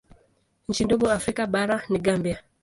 [0.69, 2.43] Nchi ndogo Afrika bara ni Gambia.